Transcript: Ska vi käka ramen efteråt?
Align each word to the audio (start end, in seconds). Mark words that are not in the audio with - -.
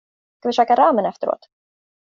Ska 0.39 0.49
vi 0.49 0.53
käka 0.53 0.75
ramen 0.75 1.05
efteråt? 1.05 1.47